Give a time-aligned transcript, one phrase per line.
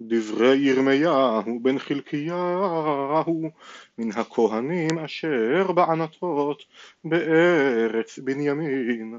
[0.00, 3.50] דברי ירמיהו בן חלקיהו
[3.98, 6.64] מן הכהנים אשר בענתות
[7.04, 9.18] בארץ בנימין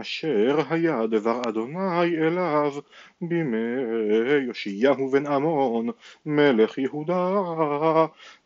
[0.00, 2.72] אשר היה דבר אדוני אליו
[3.20, 3.56] בימי
[4.48, 5.88] יאשיהו בן עמון
[6.26, 7.30] מלך יהודה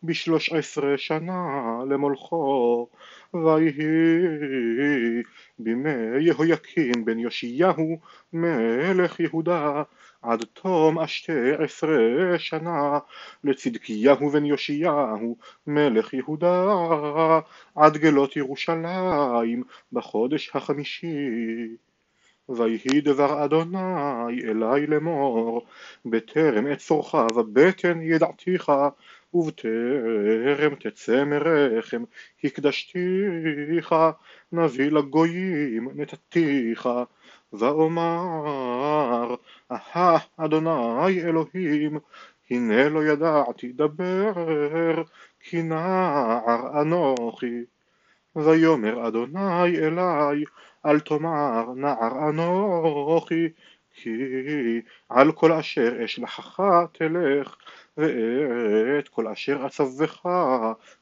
[0.03, 2.87] בשלוש עשרה שנה למולכו
[3.33, 5.23] ויהי
[5.59, 5.89] בימי
[6.19, 7.99] יהויקים בן יאשיהו
[8.33, 9.83] מלך יהודה
[10.21, 12.99] עד תום השתי עשרה שנה.
[13.43, 16.65] לצדקיהו בן יאשיהו מלך יהודה
[17.75, 21.29] עד גלות ירושלים בחודש החמישי
[22.49, 25.65] ויהי דבר אדוני אלי לאמור
[26.05, 28.71] בטרם את צורך ובטן ידעתיך
[29.33, 32.03] ובטרם תצא מרחם
[32.43, 33.95] הקדשתיך
[34.51, 36.89] נביא לגויים נתתיך
[37.53, 39.35] ואומר
[39.71, 41.99] אהה אדוני אלוהים
[42.49, 44.33] הנה לא ידעתי דבר
[45.39, 47.63] כי נער אנוכי
[48.35, 50.43] ויאמר אדוני אלי
[50.85, 53.49] אל תאמר נער אנוכי
[53.93, 54.11] כי
[55.09, 56.59] על כל אשר אשלחך
[56.91, 57.55] תלך
[57.97, 60.25] ואת כל אשר אצווך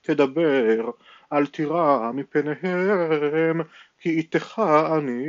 [0.02, 0.92] תדבר.
[1.34, 3.62] אל תירא מפניהם
[4.00, 4.62] כי איתך
[4.98, 5.26] אני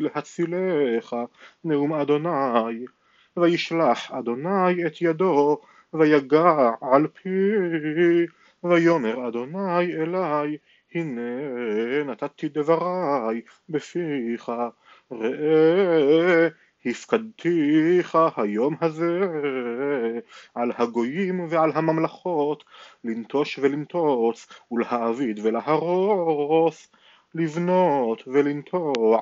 [0.00, 1.16] להצילך
[1.64, 2.84] נאום אדוני.
[3.36, 5.60] וישלח אדוני את ידו
[5.94, 7.28] ויגע על פי.
[8.64, 10.56] ויאמר אדוני אלי
[10.94, 11.30] הנה
[12.06, 14.52] נתתי דברי בפיך
[15.12, 16.48] ראה
[16.86, 19.26] הפקדתיך היום הזה.
[20.54, 22.64] על הגויים ועל הממלכות
[23.04, 26.88] לנטוש ולנטוץ ולהעביד ולהרוס
[27.34, 29.20] לבנות ולנטוע.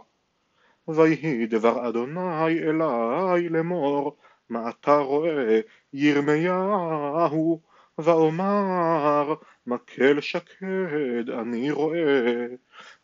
[0.89, 4.17] ויהי דבר אדוני אלי לאמור
[4.49, 5.61] מה אתה רואה
[5.93, 7.61] ירמיהו
[7.99, 9.35] ואומר
[9.67, 12.47] מקל שקד אני רואה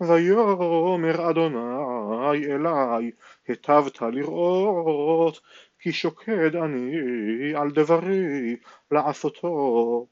[0.00, 3.10] ויאמר אדוני אלי
[3.48, 5.40] היטבת לראות
[5.78, 6.92] כי שוקד אני
[7.54, 8.56] על דברי
[8.90, 10.06] לעשותו.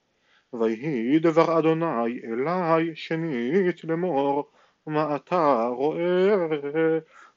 [0.52, 4.50] ויהי דבר אדוני אלי שנית לאמור
[4.86, 6.46] מה אתה רואה?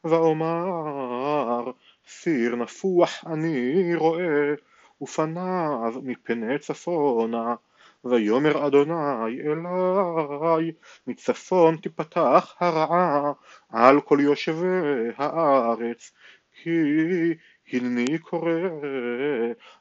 [0.03, 1.71] ואומר
[2.07, 4.53] סיר נפוח אני רואה
[5.03, 7.55] ופניו מפני צפונה
[8.05, 10.71] ויאמר אדוני אלי
[11.07, 13.31] מצפון תפתח הרעה
[13.69, 14.67] על כל יושבי
[15.17, 16.11] הארץ
[16.61, 16.69] כי
[17.71, 18.51] הנני קורא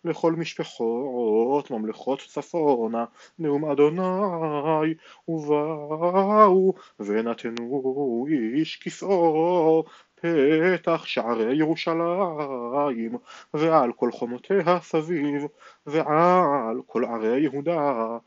[0.05, 3.05] לכל משפחות ממלכות צפונה
[3.39, 4.95] נאום אדוני
[5.29, 9.85] ובאו ונתנו איש כסאו
[10.23, 13.17] פתח שערי ירושלים
[13.55, 15.47] ועל כל חומותיה סביב
[15.87, 18.19] ועל כל ערי יהודה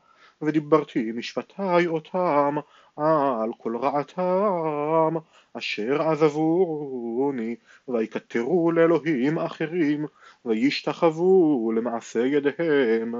[0.41, 2.55] ודיברתי משפטי אותם
[2.97, 5.15] על כל רעתם
[5.53, 7.55] אשר עזבוני
[7.87, 10.05] ויקטרו לאלוהים אחרים
[10.45, 13.15] וישתחוו למעשה ידיהם.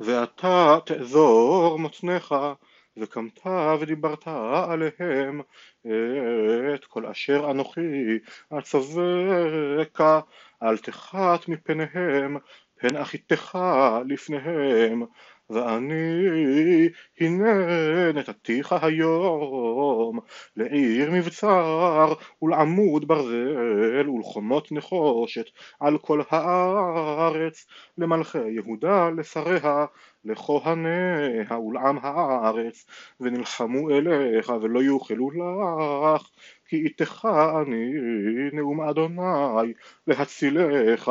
[0.00, 2.34] ואתה תאזור מותניך
[3.00, 3.46] וקמת
[3.80, 4.28] ודיברת
[4.68, 5.40] עליהם
[6.74, 8.18] את כל אשר אנוכי
[8.58, 10.20] אצווקה
[10.62, 12.36] אל תחת מפניהם
[12.80, 13.58] פן אחיתך
[14.08, 15.02] לפניהם
[15.50, 16.88] ואני
[17.20, 20.18] הנה נתתיך היום
[20.56, 25.46] לעיר מבצר ולעמוד ברזל ולחומות נחושת
[25.80, 27.66] על כל הארץ
[27.98, 29.86] למלכי יהודה לשריה
[30.24, 32.86] לכהניה ולעם הארץ
[33.20, 36.28] ונלחמו אליך ולא יוכלו לך
[36.68, 37.28] כי איתך
[37.62, 37.92] אני
[38.52, 39.72] נאום אדוני
[40.06, 41.10] להצילך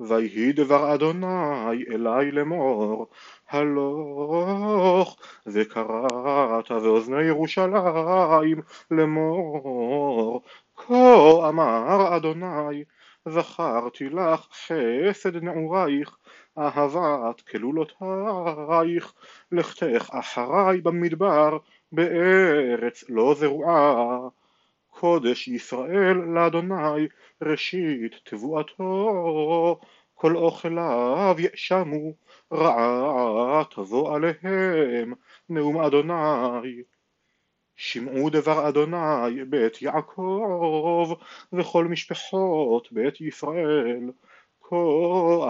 [0.00, 3.06] ויהי דבר אדוני אלי לאמור
[3.48, 10.42] הלוך וקראת באוזני ירושלים לאמור
[10.76, 12.84] כה אמר אדוני
[13.28, 16.16] זכרתי לך חסד נעורייך
[16.58, 19.14] אהבת כלולותייך
[19.52, 21.58] לכתך אחריי במדבר
[21.92, 24.28] בארץ לא זרועה
[25.00, 27.08] קודש ישראל לאדוני
[27.42, 29.80] ראשית תבואתו
[30.14, 32.14] כל אוכליו יאשמו
[32.52, 35.12] רעה תבוא עליהם
[35.48, 36.82] נאום אדוני.
[37.76, 41.14] שמעו דבר אדוני בית יעקב
[41.52, 44.10] וכל משפחות בית ישראל.
[44.62, 44.76] כה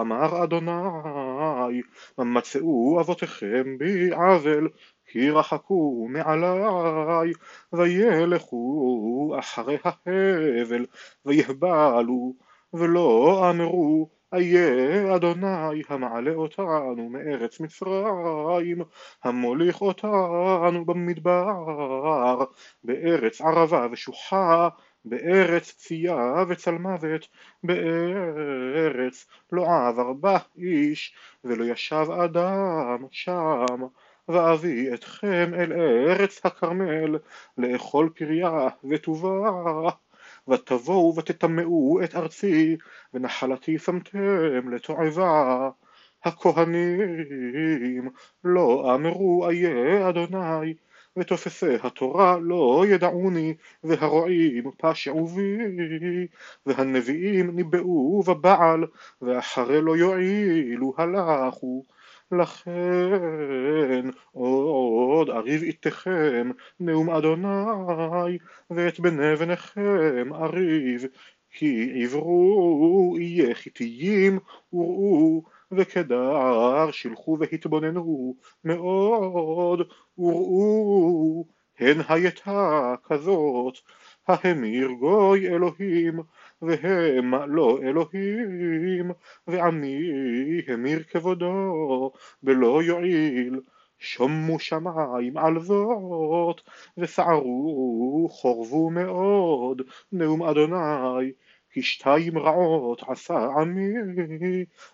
[0.01, 1.81] אמר אדוני
[2.17, 4.69] מצאו אבותיכם בי עוול
[5.07, 7.33] כי רחקו מעלי
[7.73, 10.85] וילכו אחרי ההבל
[11.25, 12.33] ויהבלו
[12.73, 18.81] ולא אמרו איה אדוני המעלה אותנו מארץ מצרים,
[19.23, 22.45] המוליך אותנו במדבר,
[22.83, 24.69] בארץ ערבה ושוחה,
[25.05, 27.27] בארץ צייה וצלמוות,
[27.63, 33.75] בארץ לא עבר בה איש, ולא ישב אדם שם.
[34.27, 37.17] ואביא אתכם אל ארץ הכרמל,
[37.57, 39.89] לאכול פריה וטובה.
[40.47, 42.77] ותבואו ותטמאו את ארצי,
[43.13, 45.69] ונחלתי שמתם לתועבה.
[46.23, 48.09] הכהנים
[48.43, 50.73] לא אמרו איה אדוני,
[51.17, 56.27] ותופסי התורה לא ידעוני, והרועים פשעו בי,
[56.65, 58.83] והנביאים ניבאו בבעל,
[59.21, 61.83] ואחרי לא יועילו הלכו.
[62.31, 68.37] לכן עוד אריב איתכם נאום אדוני
[68.69, 71.05] ואת בני בניכם אריב
[71.51, 74.39] כי עברו יהיה חיתיים
[74.73, 79.81] וראו וכדר שילחו והתבוננו מאוד
[80.17, 81.45] וראו
[81.79, 83.77] הן הייתה כזאת
[84.27, 86.19] ההמיר גוי אלוהים
[86.61, 89.11] והם לא אלוהים
[89.47, 89.99] ועמי
[90.67, 92.11] המיר כבודו
[92.43, 93.59] בלא יועיל
[93.99, 96.61] שומו שמיים על זאת
[96.97, 99.81] וסערו חורבו מאוד
[100.11, 101.31] נאום אדוני
[101.71, 103.93] כי שתיים רעות עשה עמי,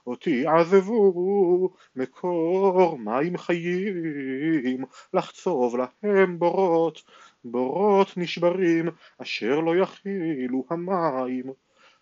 [0.07, 4.83] אותי עזבו, מקור מים חיים,
[5.13, 7.01] לחצוב להם בורות,
[7.45, 8.89] בורות נשברים,
[9.21, 11.43] אשר לא יכילו המים.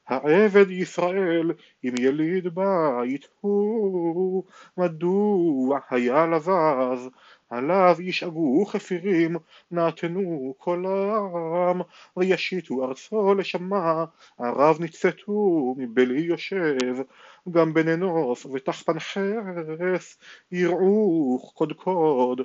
[0.08, 1.52] העבד ישראל
[1.84, 4.44] אם יליד בית הוא,
[4.78, 7.10] מדוע היה לבז?
[7.50, 9.36] עליו ישאגו חפירים,
[9.72, 11.82] נעתנו קולם,
[12.18, 14.06] וישיתו ארצו לשמה,
[14.40, 16.78] ערב ניצתו מבלי יושב,
[17.52, 20.18] גם בן אנוס ותחפן חרס,
[20.52, 22.42] יראו קודקוד,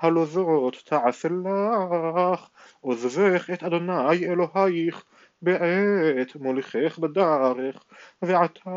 [0.00, 2.48] הלא זאת תעשה לך,
[2.80, 5.04] עוזבך את אדוני אלוהיך,
[5.42, 7.84] בעת מוליכך בדרך,
[8.22, 8.70] ועתה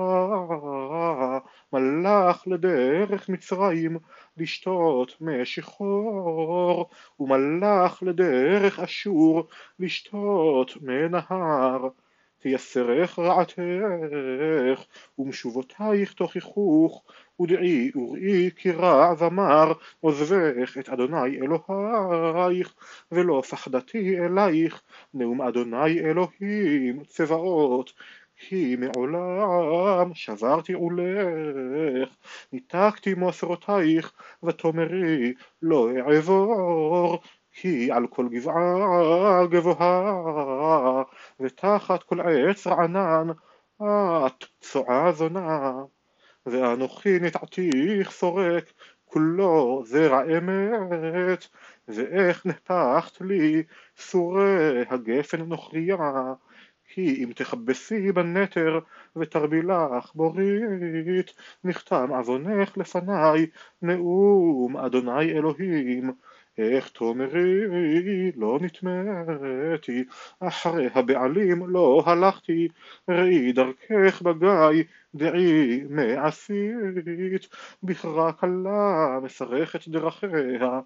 [1.74, 3.98] מלך לדרך מצרים,
[4.38, 6.90] לשתות מי שחור,
[7.20, 9.48] ומלך לדרך אשור,
[9.80, 11.10] לשתות מי
[12.44, 14.84] תייסרך רעתך,
[15.19, 17.04] ומשובותייך תוכיחוך,
[17.42, 22.74] ודעי וראי כי רע ומר, עוזבך את אדוני אלוהיך,
[23.12, 24.81] ולא פחדתי אלייך,
[25.13, 27.94] נאום אדוני אלוהים צבאות,
[28.38, 32.10] כי מעולם שברתי עולך,
[32.54, 34.13] ניתקתי מוסרותייך,
[34.44, 37.22] ותאמרי לא אעבור,
[37.54, 41.04] כי על כל גבעה גבוהה,
[41.40, 43.28] ותחת כל עץ רענן,
[43.82, 45.72] את צועה זונה.
[46.46, 48.74] ואנוכי נטעתיך סורק,
[49.06, 51.48] כולו זרע אמת,
[51.88, 53.64] ואיך נטחת לי
[53.98, 56.34] סורי הגפן נוכריה,
[56.88, 58.80] כי אם תכבסי בנטר
[59.16, 61.34] ותרבי לך בורית,
[61.64, 63.48] נחתם עוונך לפניי,
[63.82, 66.12] נאום אדוני אלוהים.
[66.58, 70.04] איך תאמרי לא נטמאתי,
[70.40, 72.68] אחרי הבעלים לא הלכתי,
[73.10, 74.84] ראי דרכך בגיא,
[75.16, 77.48] דעי מעשית,
[77.84, 80.80] בכרה קלה מסרכת דרכיה,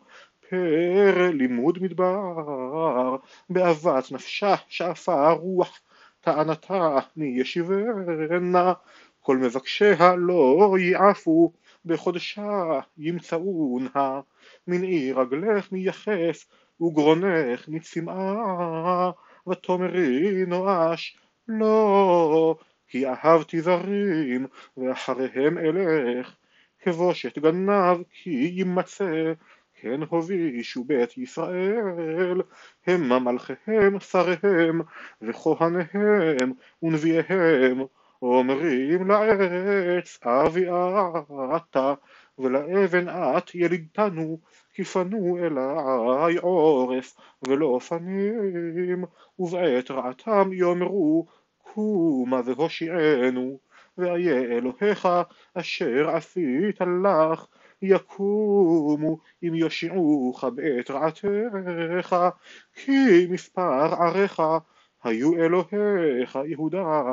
[0.49, 3.15] פר לימוד מדבר,
[3.49, 5.79] באהבת נפשה שאפה רוח,
[6.21, 8.73] טענתה מי ישיבנה,
[9.19, 11.51] כל מבקשיה לא יעפו,
[11.85, 14.19] בחודשה ימצאונה,
[14.67, 16.45] מנעי רגלך מייחף,
[16.81, 19.11] וגרונך מצמאה,
[19.49, 22.55] ותאמרי נואש, לא,
[22.87, 24.47] כי אהבתי זרים,
[24.77, 26.35] ואחריהם אלך,
[26.79, 29.33] כבושת גנב כי יימצא,
[29.81, 32.41] כן הובישו בית ישראל,
[32.87, 34.81] המה מלכיהם שריהם,
[35.21, 37.81] וכהניהם ונביאיהם,
[38.21, 41.09] אומרים לעץ אביאה
[41.55, 41.93] אתה,
[42.39, 44.39] ולאבן את ילידתנו,
[44.73, 47.15] כי פנו אלי עורף
[47.47, 49.03] ולא פנים,
[49.39, 51.25] ובעת רעתם יאמרו
[51.57, 53.59] קומה והושיענו,
[53.97, 55.07] ואיה אלוהיך
[55.53, 57.45] אשר עשית לך,
[57.81, 62.15] יקומו אם יושיעוך בעת רעתך,
[62.73, 64.41] כי מספר עריך
[65.03, 67.03] היו אלוהיך יהודה.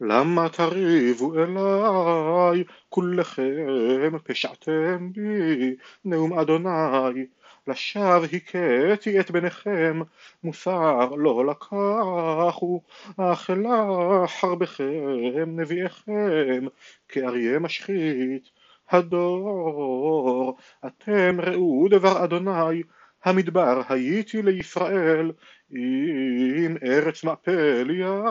[0.00, 7.26] למה תריבו אליי, כולכם פשעתם בי, נאום אדוני,
[7.66, 10.00] לשווא הכיתי את בניכם,
[10.44, 12.80] מוסר לא לקחו,
[13.16, 13.84] אך אלה
[14.26, 16.66] חרבכם נביאיכם,
[17.08, 18.50] כאריה משחית.
[18.90, 22.82] הדור, אתם ראו דבר אדוני,
[23.24, 25.32] המדבר הייתי לישראל,
[25.72, 28.22] אם ארץ מעפליה,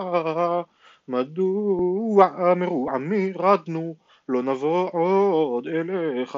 [1.08, 3.96] מדוע אמרו עמי רדנו,
[4.30, 6.38] לא נבוא עוד אליך.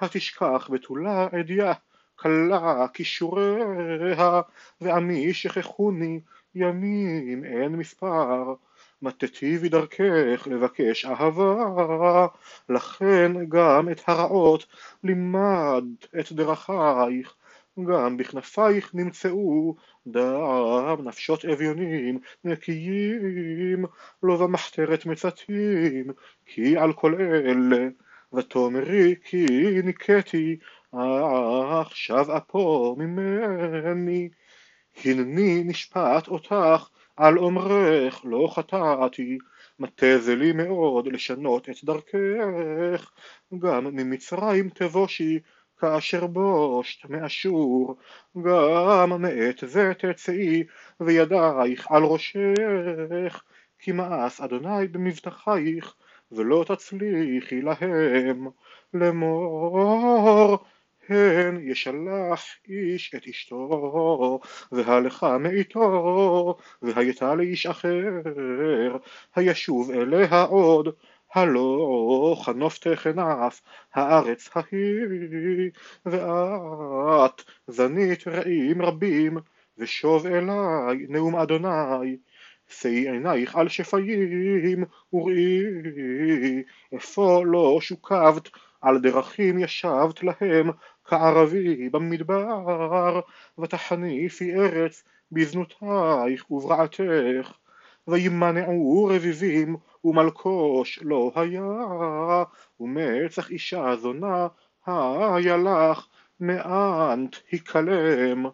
[0.00, 1.72] התשכח בתולה עדיה,
[2.16, 4.40] כלה כישוריה,
[4.80, 6.20] ועמי שכחוני,
[6.54, 8.54] ימים אין מספר.
[9.02, 12.26] מטטיבי דרכך לבקש אהבה,
[12.68, 14.66] לכן גם את הרעות
[15.04, 15.84] לימד
[16.20, 17.34] את דרכייך,
[17.78, 19.74] גם בכנפייך נמצאו
[20.06, 23.84] דם נפשות אביונים נקיים,
[24.22, 26.06] לא במחתרת מצתים,
[26.46, 27.88] כי על כל אלה
[28.32, 29.46] ותאמרי כי
[29.84, 30.56] ניקתי
[30.92, 34.28] עכשיו אפו ממני,
[35.04, 39.38] הנני נשפט אותך על אומרך לא חטאתי,
[39.78, 43.12] מטה זה לי מאוד לשנות את דרכך,
[43.58, 45.38] גם ממצרים תבושי
[45.82, 47.96] כאשר בושת מאשור,
[48.42, 50.64] גם מעת זה תצאי
[51.00, 53.42] וידייך על ראשך,
[53.78, 55.94] כי מאס אדוני במבטחייך
[56.32, 58.48] ולא תצליחי להם
[58.94, 60.58] לאמור.
[61.08, 64.40] הן ישלח איש את אשתו
[64.72, 68.10] והלכה מאיתו והייתה לאיש אחר
[69.36, 70.88] הישוב אליה עוד
[71.34, 73.60] הלא חנוף תכנף
[73.94, 75.70] הארץ ההיא
[76.06, 79.38] ואת זנית רעים רבים
[79.78, 82.16] ושוב אליי נאום אדוני
[82.68, 86.62] שאי עינייך על שפיים וראי
[86.92, 88.48] איפה לא שוקבת
[88.80, 90.70] על דרכים ישבת להם
[91.04, 93.20] כערבי במדבר
[93.58, 97.52] ותחניפי ארץ בזנותייך וברעתך
[98.08, 101.64] וימנעו רביבים ומלקוש לא היה
[102.80, 104.46] ומצח אישה זונה
[104.86, 106.06] היה לך
[106.40, 108.46] מאנת הכלם